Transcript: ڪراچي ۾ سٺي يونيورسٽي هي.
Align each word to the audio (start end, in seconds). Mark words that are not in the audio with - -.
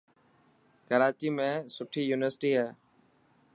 ڪراچي 0.87 1.29
۾ 1.37 1.49
سٺي 1.75 2.01
يونيورسٽي 2.09 2.51
هي. 2.59 2.67